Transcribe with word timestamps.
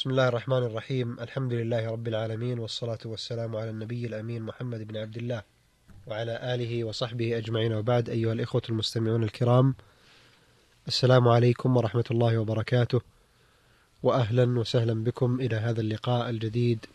بسم 0.00 0.10
الله 0.10 0.28
الرحمن 0.28 0.56
الرحيم 0.56 1.20
الحمد 1.20 1.52
لله 1.52 1.90
رب 1.90 2.08
العالمين 2.08 2.58
والصلاة 2.58 2.98
والسلام 3.04 3.56
على 3.56 3.70
النبي 3.70 4.06
الأمين 4.06 4.42
محمد 4.42 4.88
بن 4.88 4.96
عبد 4.96 5.16
الله 5.16 5.42
وعلى 6.06 6.54
آله 6.54 6.84
وصحبه 6.84 7.38
أجمعين 7.38 7.72
وبعد 7.72 8.08
أيها 8.08 8.32
الإخوة 8.32 8.62
المستمعون 8.68 9.22
الكرام 9.22 9.74
السلام 10.88 11.28
عليكم 11.28 11.76
ورحمة 11.76 12.04
الله 12.10 12.38
وبركاته 12.38 13.00
وأهلا 14.02 14.58
وسهلا 14.58 15.04
بكم 15.04 15.40
إلى 15.40 15.56
هذا 15.56 15.80
اللقاء 15.80 16.30
الجديد 16.30 16.86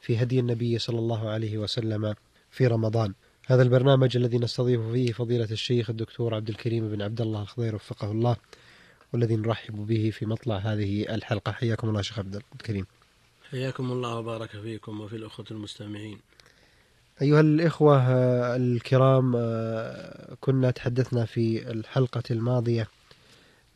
في 0.00 0.22
هدي 0.22 0.40
النبي 0.40 0.78
صلى 0.78 0.98
الله 0.98 1.28
عليه 1.28 1.58
وسلم 1.58 2.14
في 2.50 2.66
رمضان 2.66 3.14
هذا 3.46 3.62
البرنامج 3.62 4.16
الذي 4.16 4.38
نستضيف 4.38 4.80
فيه 4.80 5.12
فضيلة 5.12 5.48
الشيخ 5.50 5.90
الدكتور 5.90 6.34
عبد 6.34 6.48
الكريم 6.48 6.88
بن 6.88 7.02
عبد 7.02 7.20
الله 7.20 7.42
الخضير 7.42 7.74
وفقه 7.74 8.10
الله 8.10 8.36
والذي 9.12 9.36
نرحب 9.36 9.86
به 9.86 10.10
في 10.10 10.26
مطلع 10.26 10.56
هذه 10.56 11.14
الحلقة. 11.14 11.52
حياكم 11.52 11.88
الله 11.88 12.02
شيخ 12.02 12.18
عبد 12.18 12.42
الكريم. 12.54 12.86
حياكم 13.50 13.92
الله 13.92 14.14
وبارك 14.14 14.50
فيكم 14.50 15.00
وفي 15.00 15.16
الأخوة 15.16 15.46
المستمعين. 15.50 16.18
أيها 17.22 17.40
الإخوة 17.40 17.96
الكرام 18.56 19.32
كنا 20.40 20.70
تحدثنا 20.70 21.24
في 21.24 21.70
الحلقة 21.70 22.22
الماضية 22.30 22.88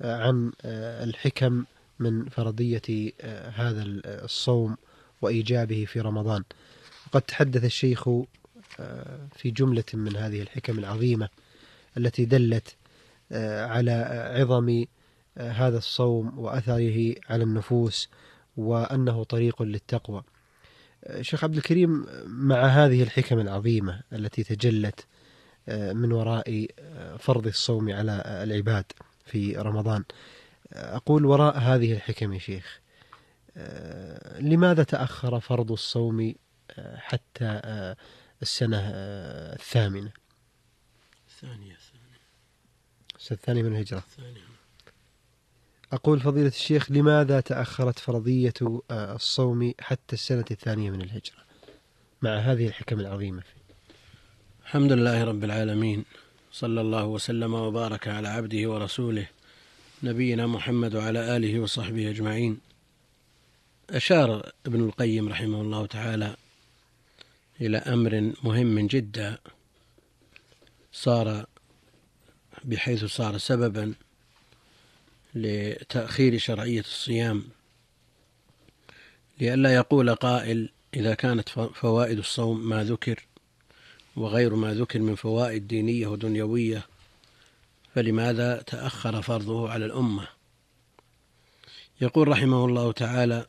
عن 0.01 0.52
الحكم 0.65 1.65
من 1.99 2.29
فرضية 2.29 3.12
هذا 3.55 3.83
الصوم 4.07 4.77
وإيجابه 5.23 5.85
في 5.85 6.01
رمضان. 6.01 6.45
وقد 7.07 7.23
تحدث 7.23 7.65
الشيخ 7.65 8.09
في 9.37 9.51
جملة 9.51 9.85
من 9.95 10.16
هذه 10.16 10.43
الحكم 10.43 10.79
العظيمة 10.79 11.29
التي 11.97 12.24
دلت 12.24 12.74
على 13.33 13.93
عظم 14.37 14.85
هذا 15.41 15.79
الصوم 15.79 16.39
وأثره 16.39 17.15
على 17.29 17.45
النفوس 17.45 18.09
وأنه 18.57 19.25
طريق 19.25 19.63
للتقوى. 19.63 20.23
شيخ 21.21 21.45
عبد 21.45 21.57
الكريم 21.57 22.07
مع 22.27 22.66
هذه 22.66 23.02
الحكم 23.02 23.38
العظيمة 23.38 24.02
التي 24.13 24.45
تجلت 24.45 25.07
من 25.68 26.13
وراء 26.13 26.66
فرض 27.18 27.46
الصوم 27.46 27.93
على 27.93 28.23
العباد 28.27 28.85
في 29.24 29.57
رمضان 29.57 30.05
أقول 30.73 31.24
وراء 31.24 31.59
هذه 31.59 31.93
الحكم 31.93 32.33
يا 32.33 32.38
شيخ 32.38 32.80
لماذا 34.41 34.83
تأخر 34.83 35.41
فرض 35.41 35.73
الصوم 35.73 36.35
حتى 36.95 37.61
السنة 38.43 38.80
الثامنة؟ 39.55 40.13
الثانية. 41.29 41.77
السنة 43.18 43.38
الثانية 43.38 43.63
من 43.63 43.73
الهجرة. 43.73 43.99
الثانية. 43.99 44.60
أقول 45.93 46.21
فضيلة 46.21 46.49
الشيخ 46.49 46.91
لماذا 46.93 47.41
تأخرت 47.41 47.99
فرضية 47.99 48.55
الصوم 48.91 49.74
حتى 49.80 50.13
السنة 50.13 50.45
الثانية 50.51 50.91
من 50.91 51.02
الهجرة؟ 51.02 51.45
مع 52.23 52.37
هذه 52.37 52.66
الحكم 52.66 53.01
العظيمة 53.01 53.43
الحمد 54.63 54.93
لله 54.93 55.24
رب 55.24 55.45
العالمين 55.45 56.05
صلى 56.52 56.80
الله 56.80 57.05
وسلم 57.05 57.55
وبارك 57.55 58.09
على 58.09 58.29
عبده 58.29 58.71
ورسوله 58.71 59.27
نبينا 60.02 60.46
محمد 60.46 60.95
وعلى 60.95 61.37
آله 61.37 61.61
وصحبه 61.61 62.11
أجمعين. 62.11 62.61
أشار 63.91 64.53
ابن 64.66 64.81
القيم 64.81 65.28
رحمه 65.28 65.61
الله 65.61 65.87
تعالى 65.87 66.37
إلى 67.61 67.78
أمر 67.78 68.33
مهم 68.44 68.87
جدا 68.87 69.38
صار 70.93 71.47
بحيث 72.65 73.05
صار 73.05 73.38
سببا 73.38 73.94
لتأخير 75.34 76.39
شرعية 76.39 76.81
الصيام 76.81 77.45
لئلا 79.41 79.75
يقول 79.75 80.15
قائل 80.15 80.71
إذا 80.95 81.15
كانت 81.15 81.49
فوائد 81.49 82.19
الصوم 82.19 82.69
ما 82.69 82.84
ذكر 82.84 83.27
وغير 84.17 84.55
ما 84.55 84.75
ذكر 84.75 84.99
من 84.99 85.15
فوائد 85.15 85.69
دينية 85.69 86.07
ودنيوية 86.07 86.87
فلماذا 87.95 88.63
تأخر 88.63 89.23
فرضه 89.23 89.71
على 89.71 89.85
الأمة؟ 89.85 90.29
يقول 92.01 92.29
رحمه 92.29 92.65
الله 92.65 92.93
تعالى 92.93 93.47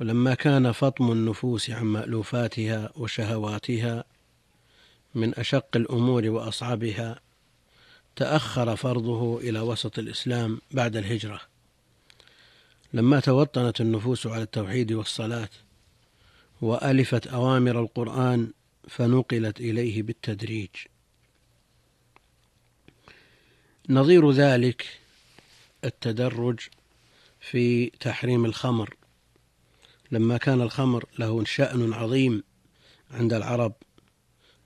ولما 0.00 0.34
كان 0.34 0.72
فطم 0.72 1.12
النفوس 1.12 1.70
عن 1.70 1.84
مألوفاتها 1.84 2.92
وشهواتها 2.96 4.04
من 5.14 5.34
أشق 5.38 5.76
الأمور 5.76 6.28
وأصعبها 6.28 7.20
تأخر 8.16 8.76
فرضه 8.76 9.38
إلى 9.38 9.60
وسط 9.60 9.98
الإسلام 9.98 10.60
بعد 10.70 10.96
الهجرة. 10.96 11.40
لما 12.92 13.20
توطنت 13.20 13.80
النفوس 13.80 14.26
على 14.26 14.42
التوحيد 14.42 14.92
والصلاة 14.92 15.48
وألفت 16.62 17.26
أوامر 17.26 17.80
القرآن 17.80 18.52
فنقلت 18.88 19.60
إليه 19.60 20.02
بالتدريج. 20.02 20.68
نظير 23.88 24.30
ذلك 24.30 24.98
التدرج 25.84 26.60
في 27.40 27.86
تحريم 27.86 28.44
الخمر. 28.44 28.96
لما 30.10 30.36
كان 30.36 30.60
الخمر 30.60 31.04
له 31.18 31.44
شأن 31.44 31.92
عظيم 31.92 32.42
عند 33.10 33.32
العرب 33.32 33.72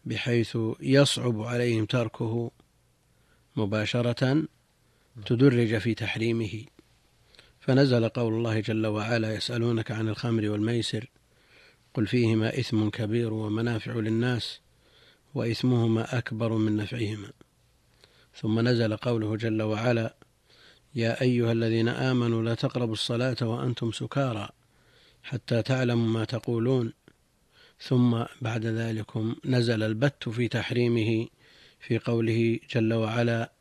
بحيث 0.04 0.58
يصعب 0.80 1.42
عليهم 1.42 1.84
تركه 1.84 2.50
مباشرة 3.56 4.44
تدرج 5.26 5.78
في 5.78 5.94
تحريمه. 5.94 6.64
فنزل 7.60 8.08
قول 8.08 8.34
الله 8.34 8.60
جل 8.60 8.86
وعلا 8.86 9.34
يسألونك 9.34 9.90
عن 9.90 10.08
الخمر 10.08 10.48
والميسر 10.48 11.10
قل 11.94 12.06
فيهما 12.06 12.58
إثم 12.58 12.88
كبير 12.88 13.32
ومنافع 13.32 13.92
للناس 13.92 14.60
وإثمهما 15.34 16.18
أكبر 16.18 16.52
من 16.52 16.76
نفعهما. 16.76 17.30
ثم 18.34 18.60
نزل 18.68 18.96
قوله 18.96 19.36
جل 19.36 19.62
وعلا 19.62 20.16
يا 20.94 21.20
أيها 21.22 21.52
الذين 21.52 21.88
آمنوا 21.88 22.42
لا 22.42 22.54
تقربوا 22.54 22.92
الصلاة 22.92 23.36
وأنتم 23.42 23.92
سكارى 23.92 24.48
حتى 25.22 25.62
تعلموا 25.62 26.08
ما 26.08 26.24
تقولون. 26.24 26.92
ثم 27.80 28.22
بعد 28.40 28.66
ذلكم 28.66 29.36
نزل 29.44 29.82
البت 29.82 30.28
في 30.28 30.48
تحريمه 30.48 31.28
في 31.86 31.98
قوله 31.98 32.58
جل 32.70 32.94
وعلا 32.94 33.52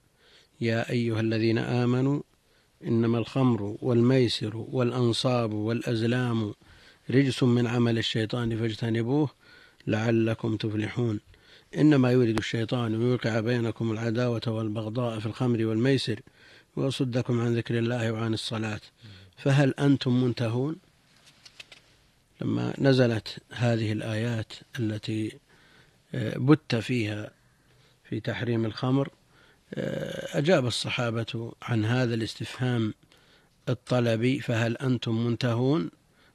يا 0.61 0.89
أيها 0.89 1.19
الذين 1.19 1.57
آمنوا 1.57 2.21
إنما 2.83 3.17
الخمر 3.17 3.77
والميسر 3.81 4.57
والأنصاب 4.57 5.53
والأزلام 5.53 6.53
رجس 7.09 7.43
من 7.43 7.67
عمل 7.67 7.97
الشيطان 7.97 8.57
فاجتنبوه 8.57 9.29
لعلكم 9.87 10.57
تفلحون. 10.57 11.19
إنما 11.77 12.11
يريد 12.11 12.37
الشيطان 12.37 13.01
يوقع 13.01 13.39
بينكم 13.39 13.91
العداوة 13.91 14.41
والبغضاء 14.47 15.19
في 15.19 15.25
الخمر 15.25 15.65
والميسر 15.65 16.19
ويصدكم 16.75 17.39
عن 17.39 17.55
ذكر 17.55 17.77
الله 17.77 18.11
وعن 18.11 18.33
الصلاة. 18.33 18.81
فهل 19.37 19.73
أنتم 19.79 20.23
منتهون؟ 20.23 20.75
لما 22.41 22.73
نزلت 22.77 23.37
هذه 23.51 23.91
الآيات 23.91 24.53
التي 24.79 25.37
بت 26.13 26.75
فيها 26.75 27.31
في 28.13 28.19
تحريم 28.19 28.65
الخمر 28.65 29.09
آه، 29.73 30.37
أجاب 30.37 30.65
الصحابة 30.65 31.53
عن 31.61 31.85
هذا 31.85 32.13
الاستفهام 32.13 32.93
الطلبي 33.69 34.39
فهل 34.39 34.77
أنتم 34.77 35.25
منتهون؟ 35.25 35.89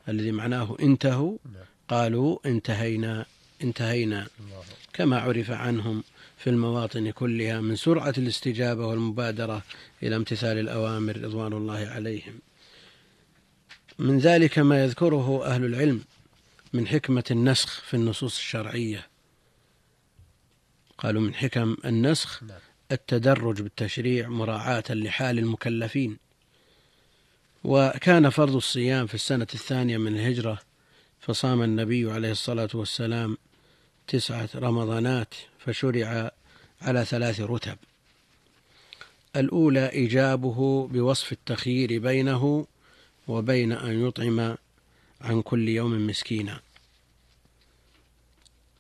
الذي 0.09 0.33
معناه 0.33 0.77
انتهوا. 0.81 1.39
نعم. 1.45 1.65
قالوا 1.89 2.39
انتهينا 2.47 3.27
انتهينا. 3.63 4.27
كما 4.93 5.19
عرف 5.21 5.51
عنهم 5.51 6.05
في 6.39 6.51
المواطن 6.51 7.11
كلها 7.11 7.61
من 7.61 7.77
سرعة 7.77 8.15
الاستجابة 8.19 8.87
والمبادرة 8.87 9.63
إلى 10.03 10.17
امتثال 10.17 10.59
الأوامر 10.59 11.17
رضوان 11.17 11.53
الله 11.53 11.87
عليهم. 11.87 12.39
من 13.99 14.19
ذلك 14.19 14.59
ما 14.59 14.85
يذكره 14.85 15.47
أهل 15.47 15.65
العلم 15.65 16.05
من 16.73 16.87
حكمة 16.87 17.25
النسخ 17.31 17.81
في 17.81 17.95
النصوص 17.95 18.37
الشرعية. 18.37 19.18
قالوا 20.99 21.23
من 21.23 21.35
حكم 21.35 21.77
النسخ 21.85 22.43
نعم. 22.43 22.59
التدرج 22.93 23.63
بالتشريع 23.63 24.29
مراعاة 24.29 24.85
لحال 24.91 25.39
المكلفين. 25.39 26.17
وكان 27.65 28.31
فرض 28.31 28.57
الصيام 28.57 29.07
في 29.07 29.15
السنة 29.15 29.47
الثانية 29.55 29.99
من 29.99 30.15
الهجرة 30.15 30.59
فصام 31.21 31.63
النبي 31.63 32.13
عليه 32.13 32.31
الصلاة 32.31 32.69
والسلام 32.75 33.39
تسعة 34.07 34.49
رمضانات 34.55 35.35
فشرع 35.59 36.31
على 36.83 37.05
ثلاث 37.05 37.41
رتب. 37.41 37.77
الأولى 39.37 39.93
إيجابه 39.93 40.89
بوصف 40.89 41.33
التخيير 41.33 41.99
بينه 41.99 42.67
وبين 43.29 43.73
أن 43.73 44.07
يطعم 44.07 44.57
عن 45.21 45.43
كل 45.43 45.69
يوم 45.69 46.07
مسكينا. 46.07 46.61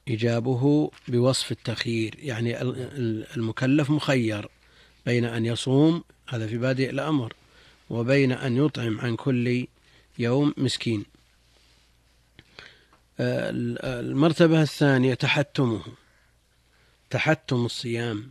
إيجابه 0.08 0.90
بوصف 1.08 1.52
التخيير 1.52 2.14
يعني 2.18 2.62
المكلف 3.36 3.90
مخير 3.90 4.48
بين 5.06 5.24
أن 5.24 5.46
يصوم 5.46 6.04
هذا 6.28 6.46
في 6.46 6.58
بادئ 6.58 6.90
الأمر 6.90 7.32
وبين 7.90 8.32
أن 8.32 8.56
يطعم 8.56 9.00
عن 9.00 9.16
كل 9.16 9.66
يوم 10.18 10.54
مسكين. 10.56 11.04
المرتبة 13.20 14.62
الثانية 14.62 15.14
تحتمه 15.14 15.82
تحتم 17.10 17.64
الصيام 17.64 18.30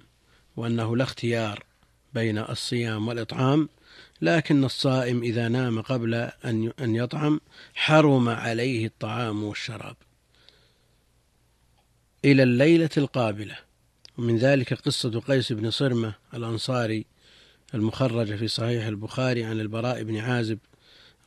وأنه 0.57 0.97
لا 0.97 1.03
اختيار 1.03 1.63
بين 2.13 2.37
الصيام 2.37 3.07
والإطعام 3.07 3.69
لكن 4.21 4.63
الصائم 4.63 5.23
إذا 5.23 5.47
نام 5.47 5.81
قبل 5.81 6.13
أن 6.45 6.95
يطعم 6.95 7.41
حرم 7.75 8.29
عليه 8.29 8.85
الطعام 8.85 9.43
والشراب. 9.43 9.95
إلى 12.27 12.43
الليلة 12.43 12.89
القابلة. 12.97 13.55
ومن 14.17 14.37
ذلك 14.37 14.73
قصة 14.73 15.19
قيس 15.19 15.51
بن 15.51 15.71
صرمة 15.71 16.13
الأنصاري 16.33 17.05
المخرجة 17.73 18.35
في 18.35 18.47
صحيح 18.47 18.85
البخاري 18.85 19.43
عن 19.43 19.59
البراء 19.59 20.03
بن 20.03 20.17
عازب 20.17 20.59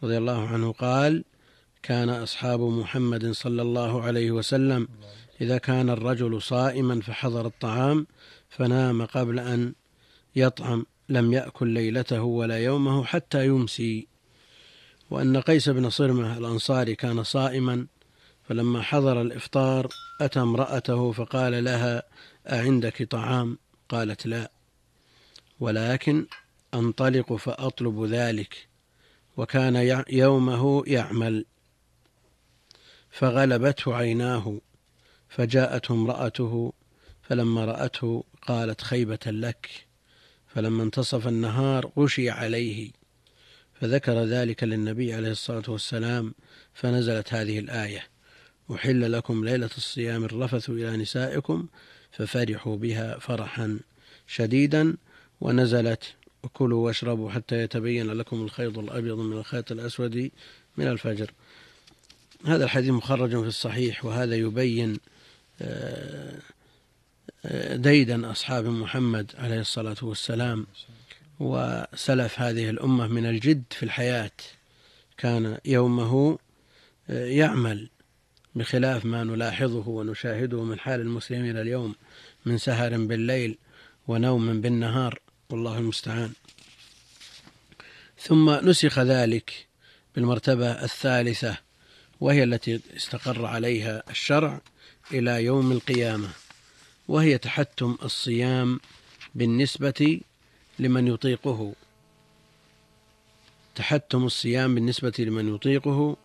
رضي 0.02 0.18
الله 0.18 0.48
عنه 0.48 0.72
قال 0.72 1.24
كان 1.82 2.08
أصحاب 2.08 2.60
محمد 2.60 3.30
صلى 3.30 3.62
الله 3.62 4.02
عليه 4.02 4.30
وسلم 4.30 4.88
إذا 5.40 5.58
كان 5.58 5.90
الرجل 5.90 6.42
صائما 6.42 7.00
فحضر 7.00 7.46
الطعام 7.46 8.06
فنام 8.48 9.04
قبل 9.04 9.38
أن 9.38 9.74
يطعم 10.36 10.86
لم 11.08 11.32
يأكل 11.32 11.68
ليلته 11.68 12.22
ولا 12.22 12.58
يومه 12.58 13.04
حتى 13.04 13.46
يمسي. 13.46 14.08
وأن 15.10 15.36
قيس 15.36 15.68
بن 15.68 15.90
صرمة 15.90 16.38
الأنصاري 16.38 16.94
كان 16.94 17.22
صائما 17.22 17.86
فلما 18.50 18.82
حضر 18.82 19.22
الإفطار 19.22 19.88
أتى 20.20 20.40
امرأته 20.40 21.12
فقال 21.12 21.64
لها 21.64 22.02
أعندك 22.52 23.02
طعام؟ 23.02 23.58
قالت 23.88 24.26
لا. 24.26 24.50
ولكن 25.60 26.26
أنطلق 26.74 27.32
فأطلب 27.32 28.04
ذلك 28.04 28.68
وكان 29.36 30.04
يومه 30.08 30.82
يعمل. 30.86 31.46
فغلبته 33.10 33.94
عيناه 33.94 34.60
فجاءته 35.28 35.92
امرأته 35.92 36.72
فلما 37.22 37.64
رأته 37.64 38.24
قالت 38.42 38.80
خيبة 38.80 39.26
لك. 39.26 39.86
فلما 40.46 40.82
انتصف 40.82 41.28
النهار 41.28 41.92
غشي 41.98 42.30
عليه 42.30 42.90
فذكر 43.74 44.24
ذلك 44.24 44.64
للنبي 44.64 45.14
عليه 45.14 45.30
الصلاة 45.30 45.64
والسلام 45.68 46.34
فنزلت 46.74 47.34
هذه 47.34 47.58
الآية 47.58 48.19
أحل 48.74 49.12
لكم 49.12 49.44
ليلة 49.44 49.70
الصيام 49.76 50.24
الرفث 50.24 50.70
إلى 50.70 50.96
نسائكم 50.96 51.66
ففرحوا 52.12 52.76
بها 52.76 53.18
فرحا 53.18 53.78
شديدا 54.26 54.96
ونزلت. 55.40 56.14
وكلوا 56.42 56.86
واشربوا 56.86 57.30
حتى 57.30 57.62
يتبين 57.62 58.06
لكم 58.06 58.42
الخيط 58.42 58.78
الأبيض 58.78 59.18
من 59.18 59.38
الخيط 59.38 59.72
الأسود 59.72 60.30
من 60.76 60.88
الفجر. 60.88 61.30
هذا 62.44 62.64
الحديث 62.64 62.90
مخرج 62.90 63.30
في 63.30 63.48
الصحيح 63.48 64.04
وهذا 64.04 64.36
يبين 64.36 64.98
آه، 65.62 66.38
آه، 67.44 67.76
ديدا 67.76 68.30
أصحاب 68.30 68.64
محمد 68.66 69.32
عليه 69.38 69.60
الصلاة 69.60 69.96
والسلام. 70.02 70.66
وسلف 71.40 72.40
هذه 72.40 72.70
الأمة 72.70 73.06
من 73.06 73.26
الجد 73.26 73.62
في 73.70 73.82
الحياة. 73.82 74.30
كان 75.18 75.58
يومه 75.64 76.38
آه، 77.10 77.26
يعمل. 77.26 77.88
بخلاف 78.54 79.04
ما 79.04 79.24
نلاحظه 79.24 79.88
ونشاهده 79.88 80.62
من 80.62 80.78
حال 80.78 81.00
المسلمين 81.00 81.56
اليوم 81.56 81.94
من 82.46 82.58
سهر 82.58 82.98
بالليل 82.98 83.58
ونوم 84.08 84.60
بالنهار 84.60 85.18
والله 85.50 85.78
المستعان. 85.78 86.32
ثم 88.18 88.50
نسخ 88.50 88.98
ذلك 88.98 89.66
بالمرتبة 90.14 90.70
الثالثة 90.70 91.56
وهي 92.20 92.44
التي 92.44 92.80
استقر 92.96 93.46
عليها 93.46 94.02
الشرع 94.10 94.60
إلى 95.12 95.44
يوم 95.44 95.72
القيامة 95.72 96.28
وهي 97.08 97.38
تحتم 97.38 97.96
الصيام 98.02 98.80
بالنسبة 99.34 100.20
لمن 100.78 101.06
يطيقه. 101.06 101.74
تحتم 103.74 104.24
الصيام 104.24 104.74
بالنسبة 104.74 105.12
لمن 105.18 105.54
يطيقه 105.54 106.16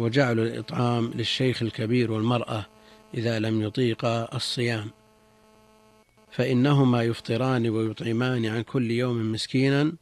وجعل 0.00 0.38
الإطعام 0.40 1.10
للشيخ 1.14 1.62
الكبير 1.62 2.12
والمرأة 2.12 2.66
إذا 3.14 3.38
لم 3.38 3.62
يطيقا 3.62 4.36
الصيام. 4.36 4.90
فإنهما 6.30 7.02
يفطران 7.02 7.68
ويطعمان 7.68 8.46
عن 8.46 8.62
كل 8.62 8.90
يوم 8.90 9.32
مسكينا 9.32 9.92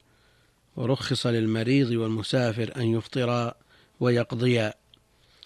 ورخص 0.77 1.27
للمريض 1.27 1.91
والمسافر 1.91 2.73
أن 2.77 2.83
يفطرا 2.83 3.55
ويقضيا. 4.00 4.75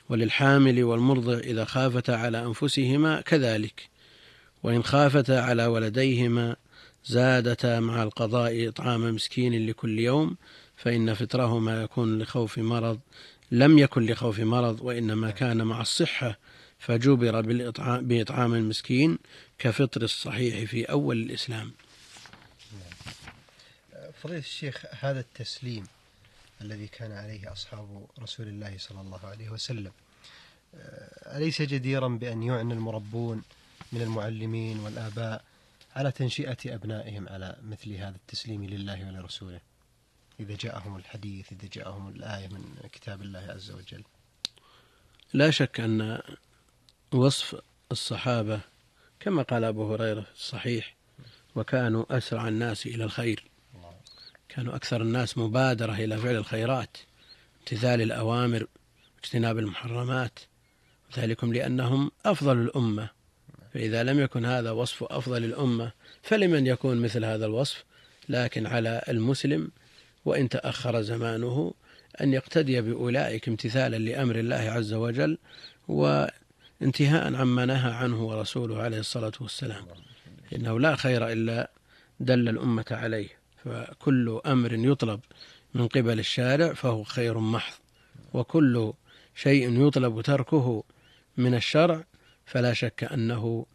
وللحامل 0.09 0.85
والمرضع 0.85 1.39
إذا 1.39 1.65
خافتا 1.65 2.13
على 2.13 2.45
أنفسهما 2.45 3.21
كذلك. 3.21 3.89
وإن 4.63 4.83
خافتا 4.83 5.33
على 5.33 5.67
ولديهما 5.67 6.57
زادتا 7.05 7.81
مع 7.81 8.03
القضاء 8.03 8.69
إطعام 8.69 9.15
مسكين 9.15 9.67
لكل 9.67 9.99
يوم 9.99 10.37
فإن 10.77 11.15
فطرهما 11.15 11.83
يكون 11.83 12.23
لخوف 12.23 12.59
مرض 12.59 12.99
لم 13.53 13.79
يكن 13.79 14.07
لخوف 14.07 14.41
مرض 14.41 14.81
وإنما 14.81 15.31
كان 15.31 15.63
مع 15.63 15.81
الصحة 15.81 16.39
فجبر 16.79 17.41
بالإطعام 17.41 18.09
بإطعام 18.09 18.55
المسكين 18.55 19.19
كفطر 19.59 20.03
الصحيح 20.03 20.71
في 20.71 20.85
أول 20.85 21.23
الإسلام. 21.23 21.73
فضيلة 24.23 24.39
الشيخ 24.39 24.85
هذا 25.01 25.21
التسليم 25.21 25.87
الذي 26.61 26.87
كان 26.87 27.13
عليه 27.13 27.53
أصحاب 27.53 28.07
رسول 28.23 28.49
الله 28.49 28.79
صلى 28.79 29.01
الله 29.01 29.21
عليه 29.25 29.51
وسلم 29.51 29.93
آه، 30.75 31.37
أليس 31.37 31.63
جديرا 31.63 32.09
بأن 32.09 32.43
يعنى 32.43 32.75
المربون 32.75 33.43
من 33.93 34.03
المعلمين 34.03 34.79
والآباء 34.81 35.45
على 35.97 36.13
تنشئة 36.13 36.75
أبنائهم 36.75 37.29
على 37.29 37.57
مثل 37.63 37.93
هذا 37.95 38.17
التسليم 38.17 38.65
لله 38.65 39.09
ولرسوله؟ 39.09 39.61
إذا 40.43 40.57
جاءهم 40.57 40.97
الحديث 40.97 41.53
إذا 41.53 41.69
جاءهم 41.73 42.09
الآية 42.09 42.49
من 42.49 42.65
كتاب 42.93 43.23
الله 43.23 43.39
عز 43.39 43.71
وجل. 43.71 44.05
لا 45.33 45.51
شك 45.51 45.81
أن 45.81 46.21
وصف 47.13 47.61
الصحابة 47.93 48.61
كما 49.21 49.43
قال 49.43 49.65
أبو 49.65 49.95
هريرة 49.95 50.21
في 50.21 50.35
الصحيح 50.35 50.97
وكانوا 51.55 52.17
أسرع 52.17 52.49
الناس 52.49 52.87
إلى 52.87 53.05
الخير. 53.05 53.45
كانوا 54.49 54.77
أكثر 54.77 55.03
الناس 55.03 55.39
مبادرة 55.39 55.93
إلى 55.93 56.19
فعل 56.19 56.37
الخيرات 56.37 56.97
امتثال 57.61 58.03
الأوامر 58.03 58.67
واجتناب 59.17 59.59
المحرمات. 59.59 60.39
ذلكم 61.19 61.53
لأنهم 61.53 62.11
أفضل 62.27 62.59
الأمة. 62.59 63.09
فإذا 63.75 64.03
لم 64.03 64.21
يكن 64.21 64.45
هذا 64.45 64.71
وصف 64.71 65.03
أفضل 65.03 65.45
الأمة 65.45 65.93
فلمن 66.23 66.67
يكون 66.67 67.01
مثل 67.01 67.25
هذا 67.25 67.47
الوصف؟ 67.47 67.85
لكن 68.29 68.67
على 68.67 69.03
المسلم 69.09 69.71
وإن 70.25 70.49
تأخر 70.49 71.03
زمانه 71.03 71.75
أن 72.21 72.33
يقتدي 72.33 72.81
بأولئك 72.81 73.49
امتثالا 73.49 73.97
لأمر 73.97 74.39
الله 74.39 74.57
عز 74.57 74.93
وجل 74.93 75.39
وانتهاء 75.89 77.35
عما 77.35 77.65
نهى 77.65 77.93
عنه 77.93 78.25
ورسوله 78.25 78.83
عليه 78.83 78.99
الصلاة 78.99 79.33
والسلام. 79.41 79.87
إنه 80.55 80.81
لا 80.81 80.97
خير 80.97 81.33
إلا 81.33 81.71
دل 82.21 82.49
الأمة 82.49 82.85
عليه 82.91 83.29
فكل 83.65 84.41
أمر 84.47 84.73
يطلب 84.73 85.21
من 85.75 85.89
قبل 85.89 86.19
الشارع 86.19 86.73
فهو 86.73 87.03
خير 87.05 87.39
محض 87.39 87.75
وكل 88.33 88.93
شيء 89.35 89.87
يطلب 89.87 90.21
تركه 90.21 90.85
من 91.37 91.55
الشرع 91.55 92.05
فلا 92.47 92.73
شك 92.73 93.05
أنه 93.05 93.67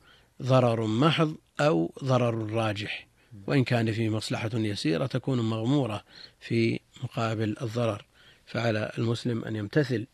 ضرر 0.42 0.86
محض 0.86 1.36
أو 1.60 1.94
ضرر 2.04 2.52
راجح. 2.52 3.07
وإن 3.48 3.64
كان 3.64 3.92
فيه 3.92 4.10
مصلحة 4.10 4.50
يسيرة 4.54 5.06
تكون 5.06 5.40
مغمورة 5.40 6.04
في 6.40 6.80
مقابل 7.04 7.56
الضرر. 7.62 8.06
فعلى 8.46 8.92
المسلم 8.98 9.44
أن 9.44 9.56
يمتثل 9.56 10.08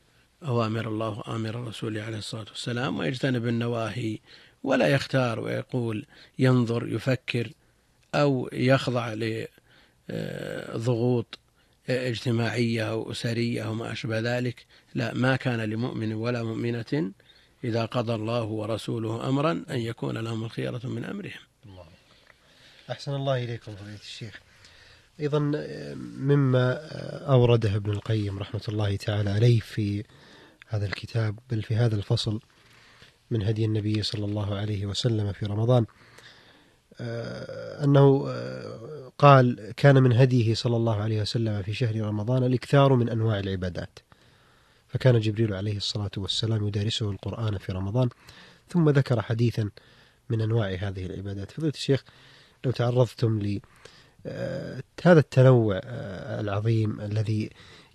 أوامر 0.44 0.88
الله 0.88 1.20
وآمر 1.20 1.50
الرسول 1.50 1.98
عليه 1.98 2.18
الصلاة 2.18 2.46
والسلام 2.50 3.00
ويجتنب 3.00 3.48
النواهي 3.48 4.20
ولا 4.63 4.88
يختار 4.88 5.39
ويقول 5.39 6.06
ينظر 6.39 6.88
يفكر 6.88 7.50
أو 8.15 8.50
يخضع 8.53 9.13
لضغوط 10.10 11.39
اجتماعية 11.89 12.89
أو 12.92 13.12
أسرية 13.12 13.62
أو 13.62 13.74
ما 13.74 13.92
أشبه 13.92 14.20
ذلك. 14.20 14.65
لا 14.96 15.13
ما 15.13 15.36
كان 15.36 15.60
لمؤمن 15.62 16.13
ولا 16.13 16.44
مؤمنة 16.44 17.12
إذا 17.63 17.86
قضى 17.86 18.15
الله 18.15 18.44
ورسوله 18.44 19.30
أمرا 19.30 19.51
أن 19.70 19.80
يكون 19.80 20.18
لهم 20.18 20.44
الخيرة 20.44 20.82
من 20.84 21.06
أمرهم. 21.06 21.52
أحسن 22.92 23.16
الله 23.16 23.44
إليكم 23.44 23.75
فضيلة 23.75 23.96
الشيخ. 23.96 24.40
أيضا 25.20 25.40
مما 26.18 26.74
أورده 27.25 27.75
ابن 27.75 27.92
القيم 27.92 28.40
رحمة 28.40 28.62
الله 28.70 28.96
تعالى 28.96 29.30
عليه 29.30 29.60
في 29.60 30.04
هذا 30.68 30.86
الكتاب 30.86 31.40
بل 31.50 31.62
في 31.62 31.75
هذا 31.75 31.96
الفصل 31.96 32.40
من 33.32 33.44
هدي 33.44 33.66
النبي 33.66 34.04
صلى 34.04 34.25
الله 34.25 34.56
عليه 34.56 34.86
وسلم 34.86 35.32
في 35.32 35.46
رمضان 35.46 35.86
أنه 37.84 38.28
قال 39.18 39.74
كان 39.78 40.04
من 40.04 40.13
هديه 40.13 40.54
صلى 40.54 40.75
الله 40.75 41.02
عليه 41.02 41.22
وسلم 41.22 41.62
في 41.62 41.74
شهر 41.74 42.02
رمضان 42.02 42.44
الإكثار 42.44 42.96
من 42.96 43.10
أنواع 43.10 43.40
العبادات 43.40 44.00
فكان 44.88 45.20
جبريل 45.20 45.54
عليه 45.54 45.78
الصلاة 45.78 46.12
والسلام 46.18 46.68
يدارسه 46.68 47.12
القرآن 47.12 47.58
في 47.58 47.72
رمضان 47.72 48.10
ثم 48.70 48.90
ذكر 48.90 49.22
حديثا 49.22 49.70
من 50.30 50.42
أنواع 50.42 50.68
هذه 50.68 51.06
العبادات. 51.06 51.52
فضيلة 51.52 51.74
الشيخ 51.74 52.04
لو 52.65 52.72
تعرضتم 52.72 53.39
ل 53.39 53.60
آه، 54.25 54.84
هذا 55.03 55.20
التنوع 55.20 55.82
آه، 55.84 56.41
العظيم 56.41 57.01
الذي 57.01 57.50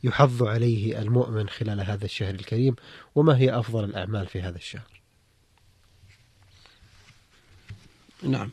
يحض 0.05 0.43
عليه 0.43 1.03
المؤمن 1.03 1.49
خلال 1.49 1.81
هذا 1.81 2.05
الشهر 2.05 2.35
الكريم 2.35 2.77
وما 3.15 3.39
هي 3.39 3.59
أفضل 3.59 3.85
الأعمال 3.85 4.27
في 4.27 4.43
هذا 4.43 4.57
الشهر؟ 4.57 5.01
نعم. 8.23 8.51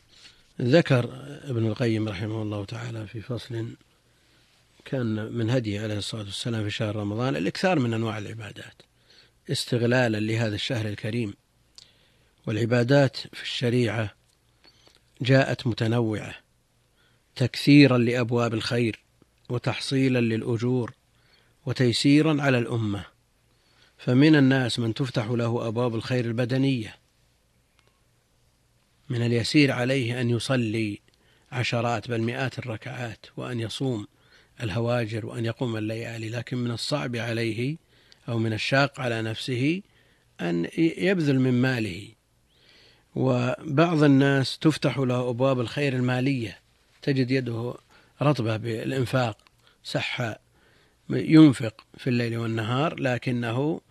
ذكر 0.61 1.03
ابن 1.43 1.67
القيم 1.67 2.09
رحمه 2.09 2.41
الله 2.41 2.65
تعالى 2.65 3.07
في 3.07 3.21
فصل 3.21 3.67
كان 4.85 5.31
من 5.33 5.49
هديه 5.49 5.81
عليه 5.81 5.97
الصلاة 5.97 6.23
والسلام 6.23 6.63
في 6.63 6.69
شهر 6.69 6.95
رمضان 6.95 7.35
الإكثار 7.35 7.79
من 7.79 7.93
أنواع 7.93 8.17
العبادات 8.17 8.81
استغلالا 9.51 10.17
لهذا 10.19 10.55
الشهر 10.55 10.87
الكريم 10.87 11.33
والعبادات 12.47 13.17
في 13.17 13.43
الشريعة 13.43 14.15
جاءت 15.21 15.67
متنوعة 15.67 16.35
تكثيرا 17.35 17.97
لأبواب 17.97 18.53
الخير 18.53 18.99
وتحصيلا 19.49 20.19
للأجور 20.19 20.93
وتيسيرا 21.65 22.41
على 22.41 22.57
الأمة. 22.57 23.05
فمن 23.97 24.35
الناس 24.35 24.79
من 24.79 24.93
تفتح 24.93 25.25
له 25.25 25.67
أبواب 25.67 25.95
الخير 25.95 26.25
البدنية. 26.25 26.95
من 29.09 29.25
اليسير 29.25 29.71
عليه 29.71 30.21
أن 30.21 30.29
يصلي 30.29 30.99
عشرات 31.51 32.07
بل 32.07 32.21
مئات 32.21 32.59
الركعات 32.59 33.25
وأن 33.37 33.59
يصوم 33.59 34.07
الهواجر 34.63 35.25
وأن 35.25 35.45
يقوم 35.45 35.77
الليالي 35.77 36.29
لكن 36.29 36.57
من 36.57 36.71
الصعب 36.71 37.15
عليه 37.15 37.77
أو 38.29 38.39
من 38.39 38.53
الشاق 38.53 39.01
على 39.01 39.21
نفسه 39.21 39.81
أن 40.41 40.67
يبذل 40.77 41.39
من 41.39 41.61
ماله. 41.61 42.07
وبعض 43.15 44.03
الناس 44.03 44.57
تفتح 44.57 44.97
له 44.97 45.29
أبواب 45.29 45.59
الخير 45.59 45.93
المالية 45.93 46.59
تجد 47.01 47.31
يده 47.31 47.73
رطبة 48.21 48.57
بالإنفاق 48.57 49.37
سحة 49.83 50.39
ينفق 51.09 51.85
في 51.97 52.09
الليل 52.09 52.37
والنهار 52.37 52.99
لكنه 52.99 53.81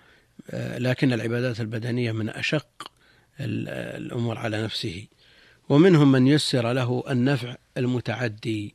لكن 0.52 1.12
العبادات 1.12 1.60
البدنية 1.60 2.12
من 2.12 2.28
أشق 2.28 2.90
الأمور 3.40 4.38
على 4.38 4.62
نفسه. 4.62 5.06
ومنهم 5.68 6.12
من 6.12 6.26
يسر 6.26 6.72
له 6.72 7.04
النفع 7.10 7.56
المتعدي. 7.76 8.74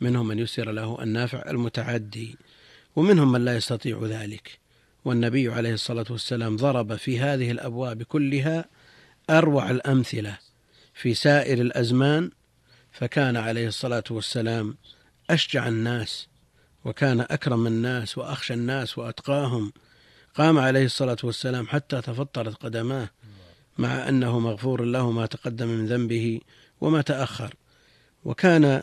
منهم 0.00 0.28
من 0.28 0.38
يسر 0.38 0.72
له 0.72 1.02
النافع 1.02 1.50
المتعدي. 1.50 2.36
ومنهم 2.96 3.32
من 3.32 3.44
لا 3.44 3.56
يستطيع 3.56 4.00
ذلك. 4.04 4.58
والنبي 5.04 5.48
عليه 5.48 5.74
الصلاة 5.74 6.06
والسلام 6.10 6.56
ضرب 6.56 6.96
في 6.96 7.20
هذه 7.20 7.50
الأبواب 7.50 8.02
كلها 8.02 8.64
أروع 9.30 9.70
الأمثلة 9.70 10.38
في 10.94 11.14
سائر 11.14 11.60
الأزمان 11.60 12.30
فكان 12.92 13.36
عليه 13.36 13.68
الصلاة 13.68 14.04
والسلام 14.10 14.76
أشجع 15.30 15.68
الناس 15.68 16.28
وكان 16.84 17.20
أكرم 17.20 17.66
الناس 17.66 18.18
وأخشى 18.18 18.54
الناس 18.54 18.98
وأتقاهم. 18.98 19.72
قام 20.34 20.58
عليه 20.58 20.84
الصلاة 20.84 21.16
والسلام 21.24 21.66
حتى 21.66 22.00
تفطرت 22.00 22.54
قدماه 22.54 23.08
مع 23.78 24.08
أنه 24.08 24.38
مغفور 24.38 24.84
له 24.84 25.10
ما 25.10 25.26
تقدم 25.26 25.68
من 25.68 25.86
ذنبه 25.86 26.40
وما 26.80 27.02
تأخر. 27.02 27.54
وكان 28.24 28.82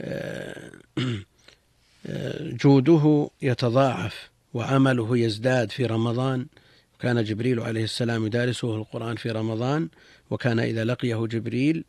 آه، 0.00 0.70
جوده 2.64 3.30
يتضاعف 3.42 4.30
وعمله 4.54 5.18
يزداد 5.18 5.70
في 5.70 5.86
رمضان. 5.86 6.46
كان 7.00 7.24
جبريل 7.24 7.60
عليه 7.60 7.84
السلام 7.84 8.26
يدارسه 8.26 8.76
القرآن 8.76 9.16
في 9.16 9.30
رمضان 9.30 9.88
وكان 10.30 10.58
إذا 10.60 10.84
لقيه 10.84 11.26
جبريل 11.26 11.84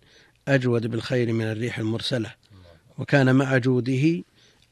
أجود 0.47 0.87
بالخير 0.87 1.33
من 1.33 1.45
الريح 1.45 1.79
المرسلة. 1.79 2.33
وكان 2.97 3.35
مع 3.35 3.57
جوده 3.57 4.23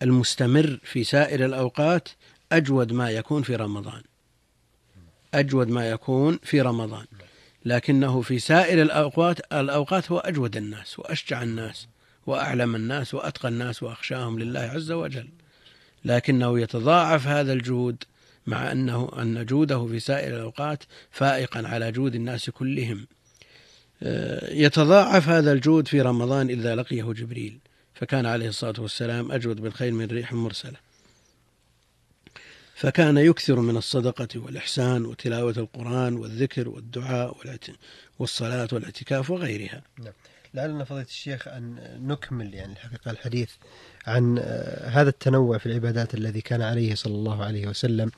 المستمر 0.02 0.80
في 0.84 1.04
سائر 1.04 1.46
الأوقات 1.46 2.10
أجود 2.52 2.94
ما 2.94 3.10
يكون 3.10 3.44
في 3.44 3.56
رمضان. 3.56 4.02
أجود 5.34 5.68
ما 5.68 5.90
يكون 5.90 6.40
في 6.44 6.62
رمضان. 6.62 7.06
لكنه 7.66 8.22
في 8.22 8.40
سائر 8.40 8.82
الأوقات 8.82 9.54
الأوقات 9.54 10.12
هو 10.12 10.18
أجود 10.20 10.58
الناس 10.58 11.00
وأشجع 11.00 11.44
الناس 11.44 11.88
وأعلم 12.28 12.76
الناس 12.76 13.14
وأتقى 13.14 13.50
الناس 13.50 13.84
وأخشاهم 13.84 14.40
لله 14.40 14.60
عز 14.60 14.92
وجل. 14.92 15.30
لكنه 16.06 16.60
يتضاعف 16.60 17.28
هذا 17.28 17.54
الجود 17.54 18.04
مع 18.48 18.72
أنه 18.72 19.10
أن 19.22 19.46
جوده 19.46 19.86
في 19.86 20.00
سائر 20.00 20.36
الأوقات 20.36 20.84
فائقا 21.12 21.68
على 21.68 21.92
جود 21.92 22.16
الناس 22.16 22.50
كلهم. 22.50 23.08
آه، 24.04 24.54
يتضاعف 24.54 25.30
هذا 25.30 25.52
الجود 25.52 25.88
في 25.88 26.02
رمضان 26.02 26.50
إذا 26.50 26.76
لقيه 26.76 27.04
جبريل. 27.04 27.60
فكان 27.94 28.26
عليه 28.26 28.50
الصلاة 28.50 28.82
والسلام 28.82 29.32
أجود 29.32 29.62
بالخير 29.62 29.92
من 29.92 30.06
ريح 30.06 30.34
مرسلة. 30.34 30.78
فكان 32.76 33.18
يكثر 33.18 33.60
من 33.60 33.78
الصدقة 33.78 34.28
والإحسان 34.36 35.06
وتلاوة 35.06 35.54
القرآن 35.58 36.16
والذكر 36.16 36.70
والدعاء 36.70 37.38
والصلاة 38.20 38.68
والاعتكاف 38.72 39.30
وغيرها. 39.30 39.82
نعم. 40.00 40.14
لعلنا 40.54 40.84
فضيلة 40.84 41.06
الشيخ 41.06 41.48
أن 41.48 41.78
نكمل 42.08 42.54
يعني 42.54 42.74
الحقيقة 42.74 43.12
الحديث 43.12 43.52
عن 44.08 44.38
آه، 44.38 44.90
هذا 44.90 45.10
التنوع 45.10 45.58
في 45.58 45.66
العبادات 45.66 46.14
الذي 46.14 46.42
كان 46.42 46.62
عليه 46.62 46.96
صلى 46.96 47.16
الله 47.16 47.44
عليه 47.44 47.68
وسلم 47.68 48.12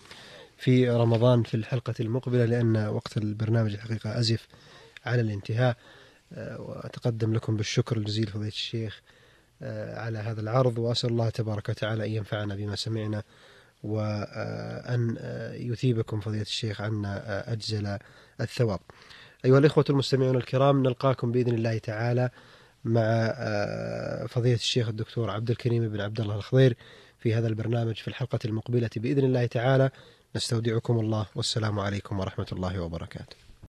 في 0.58 0.90
رمضان 0.90 1.44
في 1.44 1.54
الحلقة 1.54 1.94
المقبلة 2.00 2.46
لأن 2.46 2.88
وقت 2.88 3.18
البرنامج 3.18 3.74
الحقيقة 3.74 4.20
أزف 4.20 4.48
على 5.06 5.22
الانتهاء. 5.22 5.78
آه، 6.34 6.62
وأتقدم 6.62 7.34
لكم 7.34 7.58
بالشكر 7.58 7.98
الجزيل 7.98 8.28
فضيلة 8.28 8.48
الشيخ 8.48 9.02
آه، 9.62 10.00
على 10.00 10.18
هذا 10.18 10.42
العرض 10.42 10.78
وأسأل 10.78 11.10
الله 11.10 11.30
تبارك 11.30 11.70
وتعالى 11.70 12.06
أن 12.06 12.12
ينفعنا 12.12 12.56
بما 12.56 12.76
سمعنا 12.76 13.24
وأن 13.84 15.18
يثيبكم 15.54 16.20
فضيلة 16.22 16.42
الشيخ 16.42 16.82
عنا 16.82 17.54
أجزل 17.54 17.98
الثواب. 18.42 18.80
أيها 19.46 19.58
الإخوة 19.58 19.86
المستمعون 19.90 20.36
الكرام 20.36 20.84
نلقاكم 20.84 21.32
بإذن 21.32 21.54
الله 21.54 21.78
تعالى 21.78 22.30
مع 22.86 23.02
آه، 23.02 24.26
فضيلة 24.26 24.56
الشيخ 24.56 24.88
الدكتور 24.88 25.30
عبد 25.30 25.50
الكريم 25.50 25.90
بن 25.90 26.02
عبد 26.02 26.22
الله 26.22 26.36
الخضير 26.36 26.78
في 27.20 27.34
هذا 27.34 27.48
البرنامج 27.48 27.96
في 27.96 28.08
الحلقة 28.08 28.40
المقبلة 28.46 28.90
بإذن 28.96 29.26
الله 29.26 29.46
تعالى. 29.46 29.90
نستودعكم 30.36 31.00
الله 31.00 31.26
والسلام 31.36 31.80
عليكم 31.80 32.20
ورحمة 32.20 32.48
الله 32.52 32.80
وبركاته. 32.80 33.45